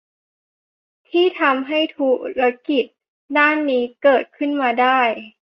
[1.09, 2.09] ที่ทำให้ธุ
[2.41, 2.85] รกิจ
[3.37, 4.99] ด้านนี้เกิดขึ้นมาได้